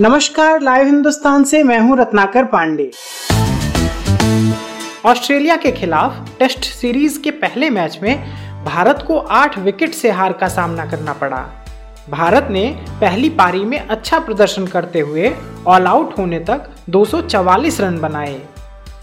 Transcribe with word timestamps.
नमस्कार, 0.00 0.60
लाइव 0.60 0.86
हिंदुस्तान 0.86 1.44
से 1.44 1.62
मैं 1.62 1.78
हूँ 1.80 1.96
रत्नाकर 1.98 2.44
पांडे। 2.44 2.90
ऑस्ट्रेलिया 5.04 5.54
के 5.56 5.70
खिलाफ 5.72 6.38
टेस्ट 6.38 6.64
सीरीज़ 6.64 7.18
के 7.20 7.30
पहले 7.32 7.70
मैच 7.70 7.98
में 8.02 8.64
भारत 8.64 9.02
को 9.06 9.16
आठ 9.18 9.58
विकेट 9.58 9.94
से 9.94 10.10
हार 10.10 10.32
का 10.32 10.48
सामना 10.48 10.84
करना 10.86 11.12
पड़ा। 11.12 11.38
भारत 12.10 12.48
ने 12.50 12.64
पहली 13.00 13.28
पारी 13.30 13.64
में 13.64 13.78
अच्छा 13.78 14.18
प्रदर्शन 14.18 14.66
करते 14.66 15.00
हुए 15.00 15.32
ऑल 15.66 15.86
आउट 15.86 16.18
होने 16.18 16.40
तक 16.40 16.68
244 16.88 17.80
रन 17.80 17.98
बनाए। 17.98 18.40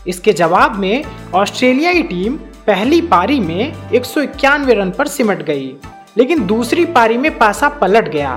इसके 0.08 0.34
जवाब 0.34 0.76
में 0.76 1.04
ऑस्ट्रेलियाई 1.34 2.04
टीम 2.04 2.36
पहली 2.68 3.02
पारी 3.08 3.40
में 3.40 3.90
एक 3.92 4.06
सौ 4.06 4.22
इक्यानवे 4.22 4.74
रन 4.74 4.92
पर 4.92 5.08
सिमट 5.08 5.42
गई, 5.42 5.66
लेकिन 6.18 6.46
दूसरी 6.48 6.86
पारी 6.88 7.18
में 7.18 7.38
पासा 7.38 7.70
पलट 7.72 8.10
गया। 8.10 8.36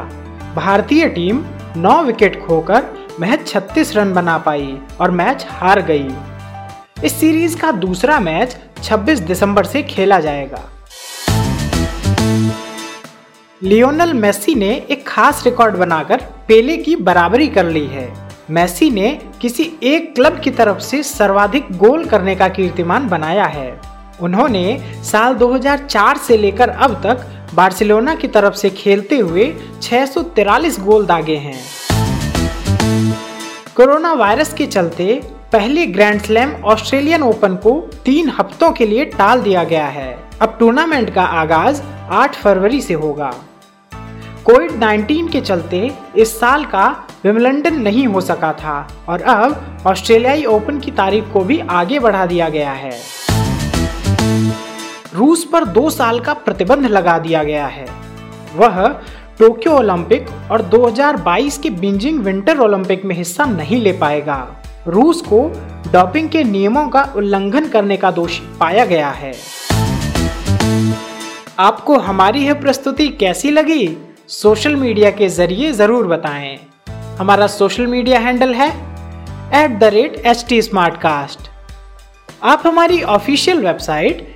भारतीय 0.54 1.08
टीम 1.08 1.44
9 1.76 2.02
विकेट 2.02 2.46
खोकर 2.46 2.84
महज 3.20 3.46
36 3.46 3.96
रन 3.96 4.12
बना 4.12 4.38
पाई 4.38 4.78
और 5.00 5.10
मैच 5.10 5.46
हार 5.48 5.80
गई। 5.82 6.08
इस 7.04 7.20
सीरीज़ 7.20 7.56
का 7.58 7.72
दूसरा 7.72 8.20
मैच 8.20 8.56
26 8.82 9.20
दिसंबर 9.20 9.64
से 9.64 9.82
खेला 9.82 10.20
जाएगा। 10.20 10.62
लियोनल 13.62 14.14
मेसी 14.14 14.54
ने 14.54 14.86
एक 14.90 15.06
खास 15.08 15.44
रिकॉर्ड 15.44 15.76
बनाकर 15.76 16.20
पेले 16.48 16.76
की 16.76 16.96
बराबरी 16.96 17.48
कर 17.48 17.64
ली 17.64 17.86
है। 17.86 18.08
मेसी 18.50 18.90
ने 18.90 19.20
किसी 19.40 19.72
एक 19.82 20.14
क्लब 20.14 20.40
की 20.40 20.50
तरफ़ 20.50 20.78
से 20.78 21.02
सर्वाधिक 21.02 21.72
गोल 21.72 22.04
करने 22.04 22.34
का 22.34 22.48
कीर्तिमान 22.48 23.08
बनाया 23.08 23.44
है। 23.44 23.80
उन्होंने 24.20 24.94
साल 25.04 25.34
2004 25.34 26.16
से 26.16 26.36
लेकर 26.36 26.68
अब 26.68 26.94
तक 26.94 27.35
बार्सिलोना 27.54 28.14
की 28.14 28.28
तरफ़ 28.28 28.54
से 28.54 28.70
खेलते 28.70 29.18
हुए 29.18 29.54
छह 29.82 30.06
गोल 30.80 31.06
दागे 31.06 31.36
हैं। 31.36 31.58
कोरोना 33.76 34.12
वायरस 34.12 34.54
के 34.54 34.66
चलते 34.66 35.22
पहले 35.52 35.86
ग्रैंड 35.86 36.22
स्लैम 36.22 36.52
ऑस्ट्रेलियन 36.64 37.22
ओपन 37.22 37.54
को 37.54 37.90
तीन 38.04 38.32
हफ्तों 38.38 38.72
के 38.72 38.86
लिए 38.86 39.04
टाल 39.04 39.40
दिया 39.40 39.64
गया 39.64 39.86
है। 39.86 40.18
अब 40.40 40.56
टूर्नामेंट 40.60 41.14
का 41.14 41.22
आगाज़ 41.22 41.82
8 42.10 42.34
फरवरी 42.34 42.80
से 42.80 42.94
होगा। 42.94 43.34
कोविड 44.44 44.72
19 44.72 45.28
के 45.28 45.40
चलते 45.40 45.90
इस 46.16 46.40
साल 46.40 46.64
का 46.64 47.08
विमलंडन 47.24 47.74
नहीं 47.74 48.06
हो 48.06 48.20
सका 48.20 48.52
था 48.52 48.88
और 49.08 49.22
अब 49.22 49.82
ऑस्ट्रेलियाई 49.86 50.44
ओपन 50.44 50.78
की 50.78 50.90
तारीख 50.90 51.24
को 51.32 51.40
भी 51.40 51.58
आगे 51.58 51.98
बढ़ा 51.98 52.26
दिया 52.26 52.48
गया 52.48 52.72
है। 52.72 52.92
रूस 55.16 55.44
पर 55.44 55.64
दो 55.64 55.88
साल 55.90 56.18
का 56.20 56.32
प्रतिबंध 56.34 56.86
लगा 56.86 57.18
दिया 57.18 57.42
गया 57.42 57.66
है। 57.66 57.86
वह 58.56 58.86
टोक्यो 59.38 59.72
ओलंपिक 59.72 60.26
और 60.50 60.62
2022 60.62 61.58
के 61.58 61.70
बीजिंग 61.70 62.18
विंटर 62.20 62.58
ओलंपिक 62.58 63.04
में 63.04 63.14
हिस्सा 63.16 63.44
नहीं 63.44 63.80
ले 63.80 63.92
पाएगा। 63.92 64.36
रूस 64.88 65.20
को 65.20 65.40
डॉपिंग 65.92 66.28
के 66.28 66.44
नियमों 66.44 66.86
का 66.88 67.02
उल्लंघन 67.16 67.68
करने 67.68 67.96
का 67.96 68.10
दोषी 68.10 68.42
पाया 68.60 68.84
गया 68.84 69.10
है। 69.10 69.32
आपको 71.58 71.98
हमारी 71.98 72.44
यह 72.46 72.54
प्रस्तुति 72.54 73.08
कैसी 73.08 73.50
लगी? 73.50 73.96
सोशल 74.28 74.76
मीडिया 74.76 75.10
के 75.10 75.28
ज़रिए 75.28 75.72
ज़रूर 75.72 76.06
बताएँ। 76.06 76.58
हमारा 77.18 77.46
सोशल 77.46 77.86
मीडिया 77.86 78.20
हैंडल 78.20 78.54
है 78.54 78.70
at 79.64 79.78
the 79.78 79.84
rate 79.84 80.22
H 80.26 80.46
T 80.48 80.60
आप 82.42 82.62
हमारी 82.66 83.02
ऑफिशियल 83.02 83.66
वेबसाइट 83.66 84.35